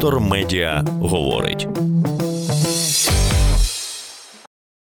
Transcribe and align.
Вектор 0.00 0.20
Медіа 0.20 0.84
говорить. 1.00 1.68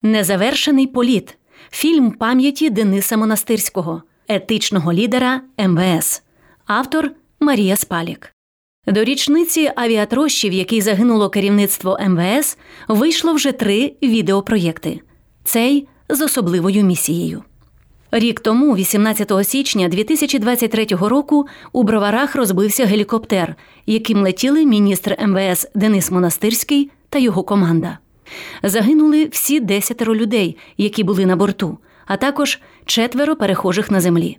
Незавершений 0.02 0.88
політ. 0.88 1.38
Фільм 1.72 2.12
пам'яті 2.12 2.70
Дениса 2.70 3.18
Монастирського, 3.18 4.04
етичного 4.28 4.94
лідера 4.94 5.42
МВС. 5.58 6.22
Автор 6.66 7.12
Марія 7.40 7.76
Спалік. 7.76 8.36
До 8.88 9.04
річниці 9.04 9.72
авіатрощі, 9.76 10.50
в 10.50 10.54
якій 10.54 10.82
загинуло 10.82 11.30
керівництво 11.30 11.98
МВС, 12.08 12.58
вийшло 12.88 13.34
вже 13.34 13.52
три 13.52 13.94
відеопроєкти. 14.04 15.00
Цей 15.44 15.88
з 16.10 16.22
особливою 16.22 16.84
місією. 16.84 17.44
Рік 18.12 18.40
тому, 18.40 18.76
18 18.76 19.32
січня 19.44 19.88
2023 19.88 20.86
року, 20.86 21.48
у 21.72 21.84
броварах 21.84 22.36
розбився 22.36 22.86
гелікоптер, 22.86 23.56
яким 23.86 24.22
летіли 24.22 24.66
міністр 24.66 25.18
МВС 25.28 25.70
Денис 25.76 26.12
Монастирський 26.12 26.92
та 27.10 27.20
його 27.20 27.44
команда. 27.44 27.98
Загинули 28.64 29.26
всі 29.26 29.60
десятеро 29.60 30.16
людей, 30.16 30.58
які 30.78 31.04
були 31.04 31.26
на 31.26 31.36
борту, 31.36 31.78
а 32.06 32.18
також 32.18 32.60
четверо 32.86 33.36
перехожих 33.36 33.92
на 33.92 34.02
землі. 34.02 34.38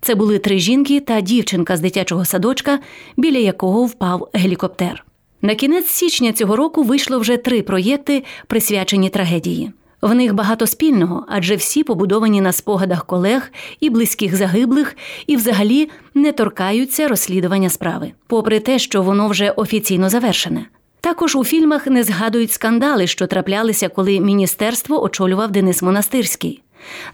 Це 0.00 0.14
були 0.14 0.38
три 0.38 0.58
жінки 0.58 1.00
та 1.00 1.20
дівчинка 1.20 1.76
з 1.76 1.80
дитячого 1.80 2.24
садочка, 2.24 2.78
біля 3.16 3.38
якого 3.38 3.84
впав 3.86 4.28
гелікоптер. 4.34 5.04
На 5.42 5.54
кінець 5.54 5.88
січня 5.88 6.32
цього 6.32 6.56
року 6.56 6.82
вийшло 6.82 7.18
вже 7.18 7.36
три 7.36 7.62
проєкти, 7.62 8.24
присвячені 8.46 9.08
трагедії. 9.08 9.72
В 10.04 10.14
них 10.14 10.34
багато 10.34 10.66
спільного, 10.66 11.24
адже 11.28 11.56
всі 11.56 11.84
побудовані 11.84 12.40
на 12.40 12.52
спогадах 12.52 13.06
колег 13.06 13.50
і 13.80 13.90
близьких 13.90 14.36
загиблих, 14.36 14.96
і 15.26 15.36
взагалі 15.36 15.90
не 16.14 16.32
торкаються 16.32 17.08
розслідування 17.08 17.70
справи, 17.70 18.12
попри 18.26 18.60
те, 18.60 18.78
що 18.78 19.02
воно 19.02 19.28
вже 19.28 19.50
офіційно 19.50 20.08
завершене. 20.08 20.66
Також 21.00 21.36
у 21.36 21.44
фільмах 21.44 21.86
не 21.86 22.02
згадують 22.02 22.52
скандали, 22.52 23.06
що 23.06 23.26
траплялися, 23.26 23.88
коли 23.88 24.20
міністерство 24.20 25.02
очолював 25.02 25.50
Денис 25.50 25.82
Монастирський. 25.82 26.62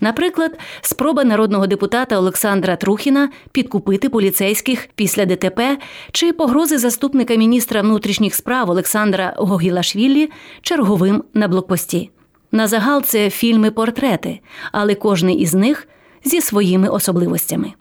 Наприклад, 0.01 0.59
спроба 0.81 1.25
народного 1.25 1.67
депутата 1.67 2.19
Олександра 2.19 2.77
Трухіна 2.77 3.29
підкупити 3.53 4.09
поліцейських 4.09 4.89
після 4.95 5.25
ДТП 5.25 5.79
чи 6.13 6.33
погрози 6.33 6.79
заступника 6.79 7.35
міністра 7.35 7.83
внутрішніх 7.83 8.35
справ 8.35 8.71
Олександра 8.71 9.35
Гогілашвілі 9.37 10.31
черговим 10.63 11.25
на 11.35 11.49
блокпості. 11.49 12.11
На 12.53 12.69
загал 12.69 13.03
це 13.03 13.31
фільми-портрети, 13.31 14.41
але 14.73 14.95
кожний 14.95 15.37
із 15.37 15.55
них 15.55 15.89
зі 16.25 16.41
своїми 16.41 16.89
особливостями. 16.89 17.73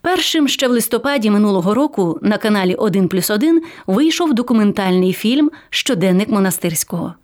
Першим 0.00 0.48
ще 0.48 0.68
в 0.68 0.70
листопаді 0.70 1.30
минулого 1.30 1.74
року 1.74 2.18
на 2.22 2.38
каналі 2.38 2.74
1 2.74 3.08
плюс 3.08 3.30
1 3.30 3.62
вийшов 3.86 4.34
документальний 4.34 5.12
фільм 5.12 5.50
Щоденник 5.70 6.28
монастирського. 6.28 7.14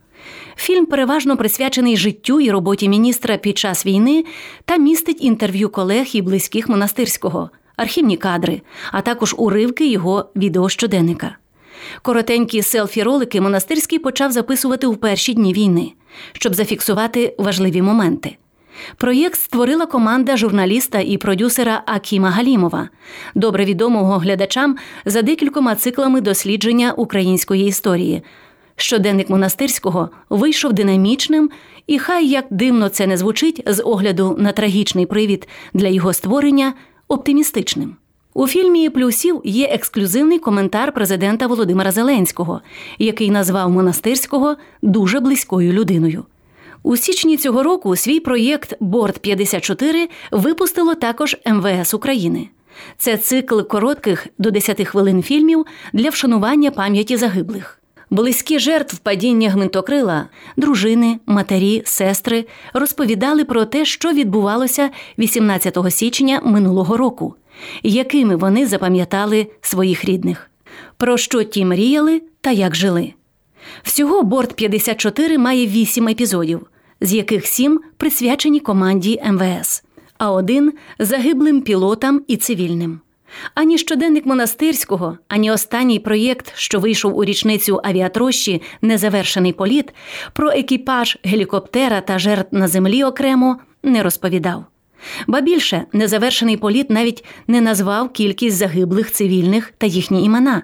Фільм 0.57 0.87
переважно 0.87 1.37
присвячений 1.37 1.97
життю 1.97 2.41
і 2.41 2.51
роботі 2.51 2.89
міністра 2.89 3.37
під 3.37 3.59
час 3.59 3.87
війни 3.87 4.25
та 4.65 4.77
містить 4.77 5.25
інтерв'ю 5.25 5.69
колег 5.69 6.07
і 6.13 6.23
близьких 6.23 6.69
монастирського, 6.69 7.51
архівні 7.77 8.17
кадри, 8.17 8.63
а 8.93 9.01
також 9.01 9.35
уривки 9.39 9.87
його 9.87 10.31
відеощоденника. 10.37 11.37
Коротенькі 12.03 12.63
селфі-ролики 12.63 13.41
монастирський 13.41 13.99
почав 13.99 14.33
записувати 14.33 14.87
у 14.87 14.97
перші 14.97 15.35
дні 15.35 15.53
війни, 15.53 15.93
щоб 16.33 16.55
зафіксувати 16.55 17.35
важливі 17.39 17.83
моменти. 17.83 18.37
Проєкт 18.97 19.41
створила 19.41 19.87
команда 19.87 20.37
журналіста 20.37 21.01
і 21.01 21.17
продюсера 21.17 21.83
Акіма 21.87 22.31
Галімова, 22.31 22.89
добре 23.35 23.65
відомого 23.65 24.19
глядачам 24.19 24.77
за 25.05 25.23
декількома 25.23 25.75
циклами 25.75 26.21
дослідження 26.21 26.92
української 26.92 27.67
історії. 27.67 28.23
Щоденник 28.77 29.31
монастирського 29.31 30.11
вийшов 30.31 30.73
динамічним, 30.73 31.51
і 31.87 31.98
хай 31.98 32.27
як 32.27 32.45
дивно 32.51 32.89
це 32.89 33.07
не 33.07 33.17
звучить 33.17 33.63
з 33.67 33.83
огляду 33.83 34.37
на 34.39 34.53
трагічний 34.53 35.07
привід 35.07 35.48
для 35.75 35.89
його 35.89 36.13
створення 36.13 36.75
оптимістичним. 37.09 37.97
У 38.35 38.47
фільмі 38.47 38.91
плюсів 38.91 39.41
є 39.45 39.67
ексклюзивний 39.67 40.39
коментар 40.39 40.93
президента 40.93 41.47
Володимира 41.47 41.93
Зеленського, 41.93 42.61
який 42.98 43.31
назвав 43.31 43.70
монастирського 43.70 44.57
дуже 44.83 45.20
близькою 45.20 45.73
людиною. 45.73 46.25
У 46.83 46.97
січні 46.97 47.37
цього 47.37 47.63
року 47.63 47.97
свій 47.97 48.21
проєкт 48.21 48.75
Борт 48.81 49.19
54 49.19 50.09
випустило 50.31 50.95
також 50.95 51.37
МВС 51.47 51.97
України. 51.97 52.48
Це 52.98 53.17
цикл 53.17 53.61
коротких 53.61 54.27
до 54.39 54.51
10 54.51 54.87
хвилин 54.89 55.23
фільмів 55.23 55.67
для 55.92 56.11
вшанування 56.11 56.71
пам'яті 56.71 57.17
загиблих. 57.17 57.79
Близькі 58.11 58.59
жертв 58.59 58.98
падіння 58.98 59.51
гвинтокрила, 59.51 60.27
дружини, 60.57 61.19
матері, 61.27 61.83
сестри 61.85 62.45
розповідали 62.75 63.45
про 63.45 63.65
те, 63.65 63.85
що 63.85 64.13
відбувалося 64.13 64.91
18 65.19 65.79
січня 65.91 66.41
минулого 66.45 66.97
року, 66.97 67.35
якими 67.83 68.36
вони 68.36 68.67
запам'ятали 68.67 69.46
своїх 69.61 70.05
рідних, 70.05 70.51
про 70.96 71.17
що 71.17 71.42
ті 71.42 71.64
мріяли 71.64 72.23
та 72.40 72.51
як 72.51 72.77
жили. 72.77 73.13
Всього 73.83 74.23
борт 74.23 74.55
54 74.55 75.39
має 75.39 75.67
8 75.67 76.08
епізодів, 76.08 76.67
з 77.01 77.12
яких 77.12 77.46
7 77.46 77.80
присвячені 77.96 78.61
команді 78.61 79.23
МВС, 79.27 79.83
а 80.18 80.33
один 80.33 80.73
загиблим 80.98 81.61
пілотам 81.61 82.23
і 82.29 82.36
цивільним. 82.36 83.01
Ані 83.55 83.79
щоденник 83.79 84.27
монастирського, 84.27 85.18
ані 85.29 85.51
останній 85.51 85.98
проєкт, 85.98 86.52
що 86.55 86.80
вийшов 86.80 87.18
у 87.18 87.24
річницю 87.24 87.80
авіатрощі 87.85 88.62
Незавершений 88.83 89.52
політ, 89.52 89.95
про 90.33 90.51
екіпаж 90.51 91.18
гелікоптера 91.24 92.01
та 92.01 92.18
жертв 92.18 92.57
на 92.57 92.68
землі 92.68 93.05
окремо 93.05 93.58
не 93.83 94.02
розповідав. 94.02 94.64
Ба 95.27 95.40
більше 95.40 95.85
незавершений 95.92 96.57
політ 96.57 96.90
навіть 96.90 97.24
не 97.46 97.61
назвав 97.61 98.13
кількість 98.13 98.57
загиблих 98.57 99.13
цивільних 99.13 99.73
та 99.79 99.86
їхні 99.86 100.24
імена. 100.24 100.63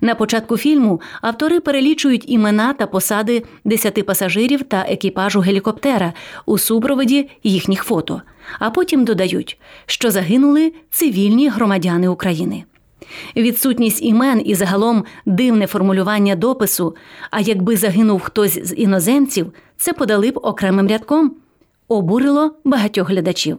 На 0.00 0.14
початку 0.14 0.56
фільму 0.56 1.00
автори 1.22 1.60
перелічують 1.60 2.24
імена 2.30 2.72
та 2.72 2.86
посади 2.86 3.42
десяти 3.64 4.02
пасажирів 4.02 4.62
та 4.62 4.86
екіпажу 4.88 5.40
гелікоптера 5.40 6.12
у 6.46 6.58
супроводі 6.58 7.30
їхніх 7.42 7.84
фото, 7.84 8.22
а 8.58 8.70
потім 8.70 9.04
додають, 9.04 9.58
що 9.86 10.10
загинули 10.10 10.72
цивільні 10.90 11.48
громадяни 11.48 12.08
України. 12.08 12.64
Відсутність 13.36 14.02
імен 14.02 14.42
і 14.44 14.54
загалом 14.54 15.04
дивне 15.26 15.66
формулювання 15.66 16.34
допису. 16.34 16.96
А 17.30 17.40
якби 17.40 17.76
загинув 17.76 18.20
хтось 18.20 18.58
з 18.62 18.74
іноземців, 18.74 19.52
це 19.76 19.92
подали 19.92 20.30
б 20.30 20.38
окремим 20.42 20.88
рядком, 20.88 21.36
обурило 21.88 22.56
багатьох 22.64 23.10
глядачів. 23.10 23.58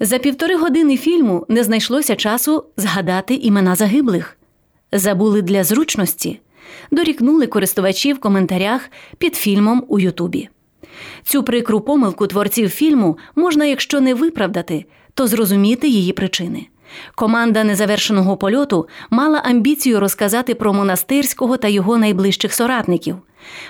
За 0.00 0.18
півтори 0.18 0.56
години 0.56 0.96
фільму 0.96 1.46
не 1.48 1.64
знайшлося 1.64 2.16
часу 2.16 2.64
згадати 2.76 3.34
імена 3.34 3.74
загиблих 3.74 4.38
забули 4.94 5.42
для 5.42 5.64
зручності, 5.64 6.40
дорікнули 6.90 7.46
користувачі 7.46 8.12
в 8.12 8.20
коментарях 8.20 8.90
під 9.18 9.34
фільмом 9.34 9.84
у 9.88 9.98
Ютубі. 9.98 10.48
Цю 11.24 11.42
прикру 11.42 11.80
помилку 11.80 12.26
творців 12.26 12.68
фільму 12.68 13.18
можна, 13.36 13.64
якщо 13.64 14.00
не 14.00 14.14
виправдати, 14.14 14.84
то 15.14 15.26
зрозуміти 15.26 15.88
її 15.88 16.12
причини. 16.12 16.66
Команда 17.14 17.64
незавершеного 17.64 18.36
польоту 18.36 18.88
мала 19.10 19.38
амбіцію 19.38 20.00
розказати 20.00 20.54
про 20.54 20.72
монастирського 20.72 21.56
та 21.56 21.68
його 21.68 21.98
найближчих 21.98 22.54
соратників, 22.54 23.16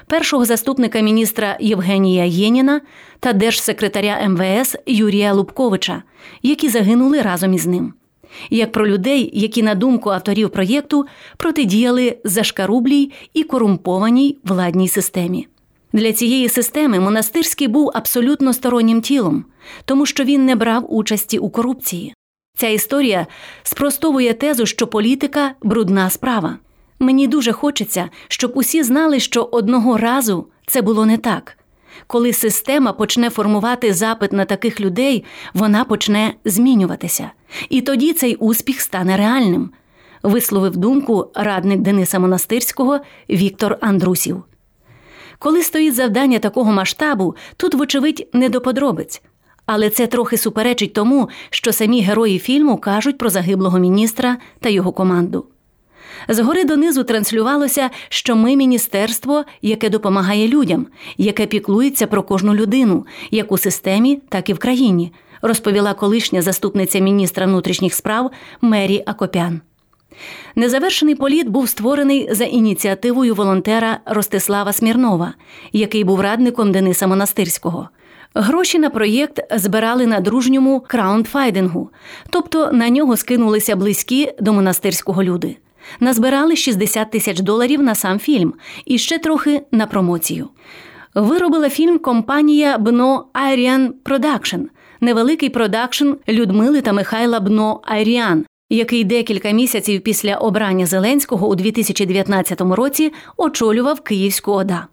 першого 0.06 0.44
заступника 0.44 1.00
міністра 1.00 1.56
Євгенія 1.60 2.24
Єніна 2.24 2.80
та 3.20 3.32
держсекретаря 3.32 4.28
МВС 4.28 4.78
Юрія 4.86 5.32
Лубковича, 5.32 6.02
які 6.42 6.68
загинули 6.68 7.22
разом 7.22 7.54
із 7.54 7.66
ним 7.66 7.94
як 8.50 8.72
про 8.72 8.88
людей, 8.88 9.30
які, 9.32 9.62
на 9.62 9.74
думку 9.74 10.10
авторів 10.10 10.50
проєкту, 10.50 11.06
протидіяли 11.36 12.18
зашкарублій 12.24 13.12
і 13.34 13.42
корумпованій 13.42 14.38
владній 14.44 14.88
системі. 14.88 15.48
Для 15.92 16.12
цієї 16.12 16.48
системи 16.48 17.00
монастирський 17.00 17.68
був 17.68 17.90
абсолютно 17.94 18.52
стороннім 18.52 19.00
тілом, 19.00 19.44
тому 19.84 20.06
що 20.06 20.24
він 20.24 20.44
не 20.44 20.56
брав 20.56 20.94
участі 20.94 21.38
у 21.38 21.50
корупції. 21.50 22.14
Ця 22.56 22.68
історія 22.68 23.26
спростовує 23.62 24.34
тезу, 24.34 24.66
що 24.66 24.86
політика 24.86 25.54
брудна 25.62 26.10
справа. 26.10 26.58
Мені 26.98 27.26
дуже 27.26 27.52
хочеться, 27.52 28.10
щоб 28.28 28.52
усі 28.54 28.82
знали, 28.82 29.20
що 29.20 29.42
одного 29.42 29.96
разу 29.96 30.46
це 30.66 30.82
було 30.82 31.06
не 31.06 31.18
так. 31.18 31.58
Коли 32.06 32.32
система 32.32 32.92
почне 32.92 33.30
формувати 33.30 33.92
запит 33.92 34.32
на 34.32 34.44
таких 34.44 34.80
людей, 34.80 35.24
вона 35.54 35.84
почне 35.84 36.34
змінюватися. 36.44 37.30
І 37.68 37.80
тоді 37.80 38.12
цей 38.12 38.34
успіх 38.34 38.80
стане 38.80 39.16
реальним, 39.16 39.70
висловив 40.22 40.76
думку 40.76 41.30
радник 41.34 41.80
Дениса 41.80 42.18
Монастирського 42.18 43.00
Віктор 43.30 43.78
Андрусів. 43.80 44.42
Коли 45.38 45.62
стоїть 45.62 45.94
завдання 45.94 46.38
такого 46.38 46.72
масштабу, 46.72 47.36
тут, 47.56 47.74
вочевидь, 47.74 48.28
не 48.32 48.48
до 48.48 48.60
подробиць. 48.60 49.22
Але 49.66 49.90
це 49.90 50.06
трохи 50.06 50.36
суперечить 50.36 50.92
тому, 50.92 51.28
що 51.50 51.72
самі 51.72 52.02
герої 52.02 52.38
фільму 52.38 52.76
кажуть 52.76 53.18
про 53.18 53.30
загиблого 53.30 53.78
міністра 53.78 54.36
та 54.60 54.68
його 54.68 54.92
команду. 54.92 55.46
Згори 56.28 56.64
донизу 56.64 57.04
транслювалося, 57.04 57.90
що 58.08 58.36
ми 58.36 58.56
міністерство, 58.56 59.44
яке 59.62 59.90
допомагає 59.90 60.48
людям, 60.48 60.86
яке 61.18 61.46
піклується 61.46 62.06
про 62.06 62.22
кожну 62.22 62.54
людину, 62.54 63.06
як 63.30 63.52
у 63.52 63.58
системі, 63.58 64.20
так 64.28 64.48
і 64.48 64.52
в 64.52 64.58
країні, 64.58 65.12
розповіла 65.42 65.94
колишня 65.94 66.42
заступниця 66.42 66.98
міністра 66.98 67.46
внутрішніх 67.46 67.94
справ 67.94 68.30
Мері 68.60 69.02
Акопян. 69.06 69.60
Незавершений 70.56 71.14
політ 71.14 71.48
був 71.48 71.68
створений 71.68 72.28
за 72.34 72.44
ініціативою 72.44 73.34
волонтера 73.34 74.00
Ростислава 74.06 74.72
Смірнова, 74.72 75.34
який 75.72 76.04
був 76.04 76.20
радником 76.20 76.72
Дениса 76.72 77.06
Монастирського. 77.06 77.88
Гроші 78.34 78.78
на 78.78 78.90
проєкт 78.90 79.40
збирали 79.58 80.06
на 80.06 80.20
дружньому 80.20 80.80
краундфайдингу, 80.80 81.90
тобто 82.30 82.72
на 82.72 82.88
нього 82.88 83.16
скинулися 83.16 83.76
близькі 83.76 84.32
до 84.40 84.52
монастирського 84.52 85.22
люди. 85.22 85.56
Назбирали 86.00 86.56
60 86.56 87.10
тисяч 87.10 87.40
доларів 87.40 87.82
на 87.82 87.94
сам 87.94 88.18
фільм 88.18 88.54
і 88.84 88.98
ще 88.98 89.18
трохи 89.18 89.62
на 89.72 89.86
промоцію. 89.86 90.48
Виробила 91.14 91.70
фільм 91.70 91.98
компанія 91.98 92.78
Бно 92.78 93.26
Айріан 93.32 93.94
Продакшн, 94.02 94.60
невеликий 95.00 95.50
продакшн 95.50 96.10
Людмили 96.28 96.80
та 96.80 96.92
Михайла 96.92 97.40
Бно 97.40 97.80
Айріан, 97.84 98.44
який 98.70 99.04
декілька 99.04 99.50
місяців 99.50 100.00
після 100.00 100.36
обрання 100.36 100.86
Зеленського 100.86 101.48
у 101.48 101.54
2019 101.54 102.60
році 102.60 103.12
очолював 103.36 104.00
Київську 104.00 104.52
ОДА. 104.52 104.86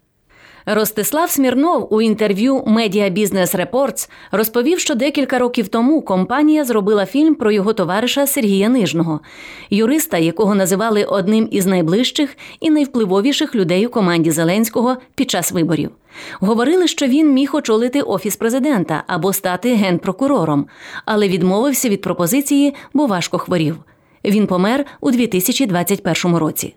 Ростислав 0.65 1.29
Смірнов 1.29 1.93
у 1.93 2.01
інтерв'ю 2.01 2.57
Media 2.57 3.13
Business 3.13 3.65
Reports 3.65 4.09
розповів, 4.31 4.79
що 4.79 4.95
декілька 4.95 5.39
років 5.39 5.67
тому 5.67 6.01
компанія 6.01 6.65
зробила 6.65 7.05
фільм 7.05 7.35
про 7.35 7.51
його 7.51 7.73
товариша 7.73 8.27
Сергія 8.27 8.69
Нижного, 8.69 9.19
юриста, 9.69 10.17
якого 10.17 10.55
називали 10.55 11.03
одним 11.03 11.47
із 11.51 11.65
найближчих 11.65 12.37
і 12.59 12.69
найвпливовіших 12.69 13.55
людей 13.55 13.87
у 13.87 13.89
команді 13.89 14.31
Зеленського 14.31 14.97
під 15.15 15.31
час 15.31 15.51
виборів. 15.51 15.91
Говорили, 16.39 16.87
що 16.87 17.07
він 17.07 17.33
міг 17.33 17.55
очолити 17.55 18.01
офіс 18.01 18.35
президента 18.35 19.03
або 19.07 19.33
стати 19.33 19.75
генпрокурором, 19.75 20.65
але 21.05 21.27
відмовився 21.27 21.89
від 21.89 22.01
пропозиції, 22.01 22.73
бо 22.93 23.05
важко 23.05 23.37
хворів. 23.37 23.77
Він 24.25 24.47
помер 24.47 24.85
у 25.01 25.11
2021 25.11 26.35
році. 26.35 26.73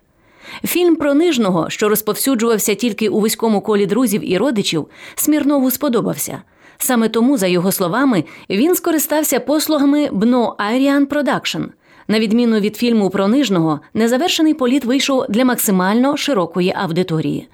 Фільм 0.63 0.95
про 0.95 1.13
нижного, 1.13 1.69
що 1.69 1.89
розповсюджувався 1.89 2.75
тільки 2.75 3.09
у 3.09 3.19
вузькому 3.19 3.61
колі 3.61 3.85
друзів 3.85 4.31
і 4.31 4.37
родичів, 4.37 4.87
Смірнову 5.15 5.71
сподобався. 5.71 6.41
Саме 6.77 7.09
тому, 7.09 7.37
за 7.37 7.47
його 7.47 7.71
словами, 7.71 8.23
він 8.49 8.75
скористався 8.75 9.39
послугами 9.39 10.09
Бно 10.11 10.55
Айріан 10.57 11.05
Продакшн. 11.05 11.61
На 12.07 12.19
відміну 12.19 12.59
від 12.59 12.75
фільму 12.75 13.09
про 13.09 13.27
Нижного, 13.27 13.79
Незавершений 13.93 14.53
політ 14.53 14.85
вийшов 14.85 15.25
для 15.29 15.45
максимально 15.45 16.17
широкої 16.17 16.73
аудиторії. 16.77 17.47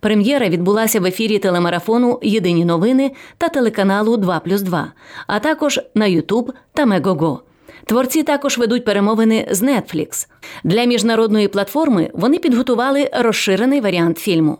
Прем'єра 0.00 0.48
відбулася 0.48 1.00
в 1.00 1.06
ефірі 1.06 1.38
телемарафону 1.38 2.18
Єдині 2.22 2.64
новини 2.64 3.12
та 3.38 3.48
телеканалу 3.48 4.16
2+2, 4.16 4.84
а 5.26 5.38
також 5.38 5.80
на 5.94 6.06
Ютуб 6.06 6.52
та 6.72 6.86
Мегого. 6.86 7.42
Творці 7.86 8.22
також 8.22 8.58
ведуть 8.58 8.84
перемовини 8.84 9.46
з 9.50 9.62
Netflix. 9.62 10.26
Для 10.64 10.84
міжнародної 10.84 11.48
платформи 11.48 12.10
вони 12.14 12.38
підготували 12.38 13.10
розширений 13.12 13.80
варіант 13.80 14.18
фільму. 14.18 14.58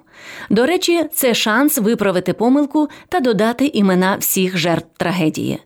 До 0.50 0.66
речі, 0.66 1.04
це 1.12 1.34
шанс 1.34 1.78
виправити 1.78 2.32
помилку 2.32 2.88
та 3.08 3.20
додати 3.20 3.66
імена 3.66 4.16
всіх 4.20 4.56
жертв 4.56 4.86
трагедії. 4.96 5.58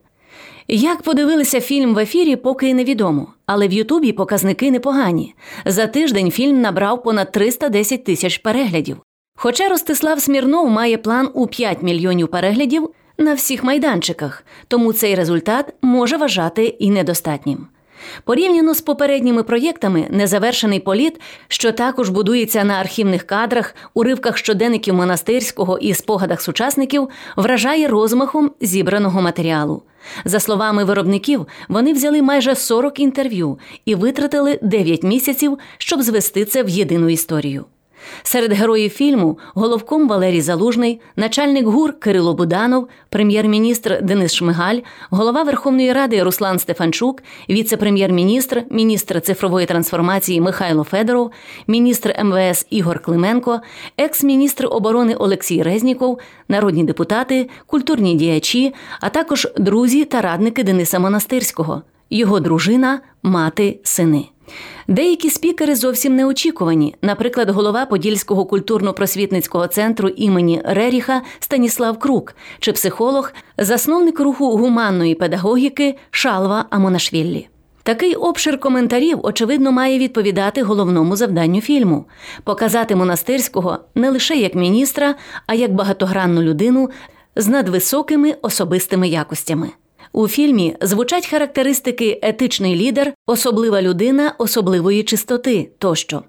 Як 0.69 1.03
подивилися 1.03 1.61
фільм 1.61 1.95
в 1.95 1.99
ефірі, 1.99 2.37
поки 2.37 2.75
невідомо, 2.75 3.27
але 3.47 3.69
в 3.69 3.73
Ютубі 3.73 4.13
показники 4.13 4.71
непогані. 4.71 5.35
За 5.65 5.87
тиждень 5.87 6.31
фільм 6.31 6.61
набрав 6.61 7.03
понад 7.03 7.33
310 7.33 8.05
тисяч 8.05 8.39
переглядів. 8.39 8.97
Хоча 9.37 9.69
Ростислав 9.69 10.21
Смірнов 10.21 10.71
має 10.71 10.99
план 10.99 11.31
у 11.35 11.47
5 11.47 11.83
мільйонів 11.83 12.29
переглядів, 12.29 12.91
на 13.21 13.35
всіх 13.35 13.65
майданчиках, 13.65 14.45
тому 14.69 14.93
цей 14.93 15.15
результат 15.15 15.75
може 15.83 16.17
вважати 16.17 16.65
і 16.65 16.91
недостатнім. 16.91 17.67
Порівняно 18.25 18.75
з 18.75 18.81
попередніми 18.81 19.43
проєктами, 19.43 20.07
незавершений 20.11 20.81
політ, 20.81 21.21
що 21.49 21.73
також 21.73 22.09
будується 22.09 22.65
на 22.65 22.75
архівних 22.75 23.23
кадрах, 23.23 23.75
уривках 23.95 24.37
щоденників 24.37 24.95
монастирського 24.95 25.79
і 25.79 25.95
спогадах 25.95 26.41
сучасників, 26.41 27.09
вражає 27.37 27.89
розмахом 27.89 28.51
зібраного 28.61 29.23
матеріалу. 29.23 29.83
За 30.25 30.41
словами 30.41 30.85
виробників, 30.85 31.47
вони 31.69 31.93
взяли 31.93 32.23
майже 32.23 32.55
40 32.55 33.01
інтерв'ю 33.01 33.59
і 33.85 33.95
витратили 33.95 34.59
9 34.63 35.03
місяців, 35.03 35.59
щоб 35.79 36.03
звести 36.03 36.45
це 36.45 36.63
в 36.63 36.69
єдину 36.69 37.09
історію. 37.09 37.65
Серед 38.23 38.53
героїв 38.53 38.91
фільму 38.91 39.39
головком 39.55 40.09
Валерій 40.09 40.41
Залужний, 40.41 41.01
начальник 41.17 41.67
гур 41.67 41.99
Кирило 41.99 42.35
Буданов, 42.35 42.89
прем'єр-міністр 43.09 44.03
Денис 44.03 44.35
Шмигаль, 44.35 44.79
голова 45.11 45.43
Верховної 45.43 45.93
Ради 45.93 46.23
Руслан 46.23 46.59
Стефанчук, 46.59 47.23
віце-прем'єр-міністр, 47.51 48.63
міністр 48.71 49.21
цифрової 49.21 49.67
трансформації 49.67 50.41
Михайло 50.41 50.85
Федоров, 50.85 51.31
міністр 51.67 52.15
МВС 52.25 52.67
Ігор 52.71 52.99
Клименко, 53.03 53.61
екс-міністр 53.99 54.67
оборони 54.71 55.15
Олексій 55.15 55.63
Резніков, 55.63 56.19
народні 56.49 56.85
депутати, 56.85 57.49
культурні 57.67 58.15
діячі, 58.15 58.75
а 59.01 59.09
також 59.09 59.49
друзі 59.57 60.05
та 60.05 60.21
радники 60.21 60.65
Дениса 60.65 60.99
Монастирського, 60.99 61.83
його 62.11 62.41
дружина, 62.41 63.01
мати, 63.23 63.81
сини. 63.83 64.25
Деякі 64.89 65.31
спікери 65.31 65.77
зовсім 65.77 66.17
неочікувані. 66.17 66.95
Наприклад, 67.03 67.51
голова 67.51 67.87
Подільського 67.87 68.45
культурно-просвітницького 68.45 69.69
центру 69.69 70.09
імені 70.09 70.63
Реріха 70.65 71.23
Станіслав 71.39 71.99
Крук 71.99 72.35
чи 72.61 72.73
психолог, 72.73 73.33
засновник 73.59 74.21
руху 74.21 74.57
гуманної 74.57 75.15
педагогіки 75.15 75.97
Шалва 76.11 76.65
Амонашвіллі. 76.71 77.49
Такий 77.83 78.15
обшир 78.15 78.61
коментарів, 78.61 79.19
очевидно, 79.23 79.73
має 79.73 79.99
відповідати 79.99 80.63
головному 80.63 81.17
завданню 81.17 81.61
фільму 81.61 82.05
показати 82.45 82.97
монастирського 82.97 83.79
не 83.95 84.11
лише 84.11 84.37
як 84.37 84.55
міністра, 84.55 85.15
а 85.47 85.55
як 85.55 85.75
багатогранну 85.75 86.43
людину 86.43 86.91
з 87.37 87.49
надвисокими 87.49 88.37
особистими 88.43 89.09
якостями. 89.09 89.71
У 90.13 90.29
фільмі 90.29 90.77
звучать 90.81 91.27
характеристики 91.27 92.19
етичний 92.23 92.77
лідер, 92.77 93.13
особлива 93.27 93.83
людина 93.83 94.35
особливої 94.39 95.03
чистоти 95.03 95.71
тощо. 95.79 96.23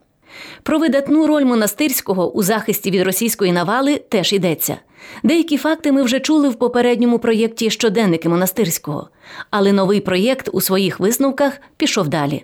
Про 0.63 0.79
видатну 0.79 1.27
роль 1.27 1.43
монастирського 1.43 2.31
у 2.31 2.43
захисті 2.43 2.91
від 2.91 3.01
російської 3.01 3.51
навали 3.51 3.97
теж 4.09 4.33
йдеться. 4.33 4.77
Деякі 5.23 5.57
факти 5.57 5.91
ми 5.91 6.03
вже 6.03 6.19
чули 6.19 6.49
в 6.49 6.55
попередньому 6.55 7.19
проєкті 7.19 7.69
щоденники 7.69 8.29
монастирського, 8.29 9.09
але 9.49 9.71
новий 9.71 10.01
проєкт 10.01 10.49
у 10.53 10.61
своїх 10.61 10.99
висновках 10.99 11.53
пішов 11.77 12.07
далі. 12.07 12.43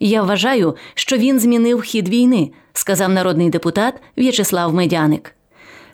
Я 0.00 0.22
вважаю, 0.22 0.76
що 0.94 1.16
він 1.16 1.40
змінив 1.40 1.82
хід 1.82 2.08
війни, 2.08 2.50
сказав 2.72 3.08
народний 3.08 3.50
депутат 3.50 3.94
В'ячеслав 4.16 4.74
Медяник. 4.74 5.34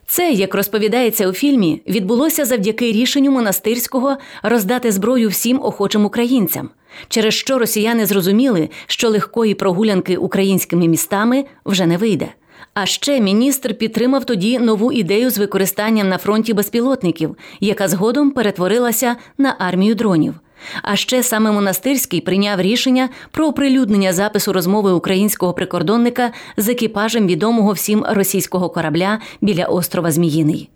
Це, 0.07 0.33
як 0.33 0.55
розповідається 0.55 1.29
у 1.29 1.33
фільмі, 1.33 1.83
відбулося 1.89 2.45
завдяки 2.45 2.93
рішенню 2.93 3.31
монастирського 3.31 4.17
роздати 4.43 4.93
зброю 4.93 5.29
всім 5.29 5.61
охочим 5.63 6.05
українцям, 6.05 6.71
через 7.09 7.35
що 7.35 7.59
росіяни 7.59 8.07
зрозуміли, 8.07 8.69
що 8.87 9.09
легкої 9.09 9.55
прогулянки 9.55 10.17
українськими 10.17 10.89
містами 10.89 11.45
вже 11.67 11.87
не 11.87 11.97
вийде. 11.97 12.29
А 12.75 12.87
ще 12.87 13.21
міністр 13.21 13.75
підтримав 13.75 14.25
тоді 14.25 14.59
нову 14.59 14.93
ідею 14.93 15.31
з 15.31 15.39
використанням 15.39 16.09
на 16.09 16.19
фронті 16.19 16.55
безпілотників, 16.55 17.37
яка 17.61 17.89
згодом 17.89 18.31
перетворилася 18.31 19.17
на 19.39 19.57
армію 19.59 19.95
дронів. 19.95 20.35
А 20.83 20.97
ще 20.97 21.23
саме 21.23 21.53
монастирський 21.53 22.21
прийняв 22.21 22.61
рішення 22.61 23.09
про 23.31 23.47
оприлюднення 23.47 24.13
запису 24.13 24.53
розмови 24.53 24.93
українського 24.93 25.53
прикордонника 25.53 26.33
з 26.57 26.69
екіпажем 26.69 27.27
відомого 27.27 27.73
всім 27.73 28.05
російського 28.09 28.71
корабля 28.71 29.19
біля 29.41 29.65
острова 29.65 30.11
Зміїний. 30.11 30.71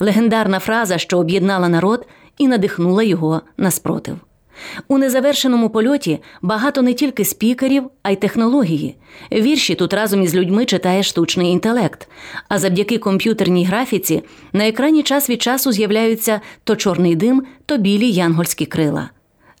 Легендарна 0.00 0.58
фраза, 0.58 0.98
що 0.98 1.18
об'єднала 1.18 1.68
народ 1.68 2.06
і 2.38 2.48
надихнула 2.48 3.02
його 3.02 3.40
на 3.56 3.70
спротив. 3.70 4.18
У 4.88 4.98
незавершеному 4.98 5.70
польоті 5.70 6.18
багато 6.42 6.82
не 6.82 6.94
тільки 6.94 7.24
спікерів, 7.24 7.90
а 8.02 8.10
й 8.10 8.16
технології. 8.16 8.96
Вірші 9.32 9.74
тут 9.74 9.92
разом 9.92 10.22
із 10.22 10.34
людьми 10.34 10.64
читає 10.64 11.02
штучний 11.02 11.52
інтелект. 11.52 12.08
А 12.48 12.58
завдяки 12.58 12.98
комп'ютерній 12.98 13.64
графіці 13.64 14.22
на 14.52 14.68
екрані 14.68 15.02
час 15.02 15.30
від 15.30 15.42
часу 15.42 15.72
з'являються 15.72 16.40
то 16.64 16.76
чорний 16.76 17.16
дим, 17.16 17.46
то 17.66 17.76
білі 17.78 18.10
янгольські 18.10 18.66
крила. 18.66 19.10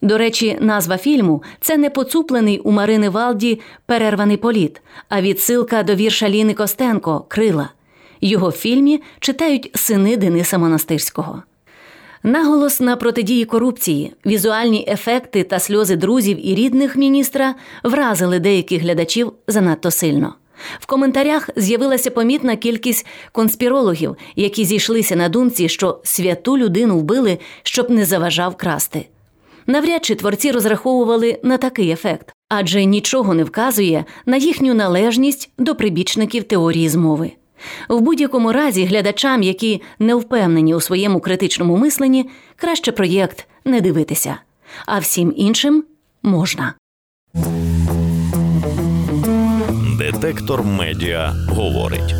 До 0.02 0.18
речі, 0.18 0.58
назва 0.60 0.96
фільму 0.96 1.42
це 1.60 1.76
не 1.76 1.90
поцуплений 1.90 2.58
у 2.58 2.70
Марини 2.70 3.08
Валді 3.08 3.60
перерваний 3.86 4.36
політ, 4.36 4.82
а 5.08 5.20
відсилка 5.20 5.82
до 5.82 5.94
вірша 5.94 6.28
Ліни 6.28 6.54
Костенко 6.54 7.24
Крила. 7.28 7.70
Його 8.20 8.48
в 8.48 8.52
фільмі 8.52 9.02
читають 9.20 9.70
сини 9.74 10.16
Дениса 10.16 10.58
Монастирського. 10.58 11.42
Наголос 12.22 12.80
на 12.80 12.96
протидії 12.96 13.44
корупції, 13.44 14.12
візуальні 14.26 14.84
ефекти 14.88 15.44
та 15.44 15.58
сльози 15.58 15.96
друзів 15.96 16.46
і 16.48 16.54
рідних 16.54 16.96
міністра 16.96 17.54
вразили 17.84 18.38
деяких 18.38 18.82
глядачів 18.82 19.32
занадто 19.48 19.90
сильно. 19.90 20.34
В 20.80 20.86
коментарях 20.86 21.50
з'явилася 21.56 22.10
помітна 22.10 22.56
кількість 22.56 23.06
конспірологів, 23.32 24.16
які 24.36 24.64
зійшлися 24.64 25.16
на 25.16 25.28
думці, 25.28 25.68
що 25.68 26.00
святу 26.04 26.58
людину 26.58 26.98
вбили, 26.98 27.38
щоб 27.62 27.90
не 27.90 28.04
заважав 28.04 28.56
красти. 28.56 29.06
Навряд 29.70 30.04
чи 30.04 30.14
творці 30.14 30.50
розраховували 30.50 31.40
на 31.42 31.58
такий 31.58 31.90
ефект, 31.90 32.32
адже 32.48 32.84
нічого 32.84 33.34
не 33.34 33.44
вказує 33.44 34.04
на 34.26 34.36
їхню 34.36 34.74
належність 34.74 35.50
до 35.58 35.74
прибічників 35.74 36.44
теорії 36.44 36.88
змови. 36.88 37.32
В 37.88 38.00
будь-якому 38.00 38.52
разі 38.52 38.84
глядачам, 38.84 39.42
які 39.42 39.82
не 39.98 40.14
впевнені 40.14 40.74
у 40.74 40.80
своєму 40.80 41.20
критичному 41.20 41.76
мисленні, 41.76 42.30
краще 42.56 42.92
проєкт 42.92 43.46
не 43.64 43.80
дивитися, 43.80 44.36
а 44.86 44.98
всім 44.98 45.32
іншим 45.36 45.84
можна. 46.22 46.74
Детектор 49.98 50.64
медіа 50.64 51.32
говорить. 51.48 52.14